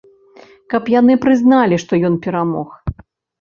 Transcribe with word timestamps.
Каб 0.73 0.87
яны 0.99 1.17
прызналі, 1.25 1.79
што 1.85 2.01
ён 2.11 2.17
перамог. 2.25 2.73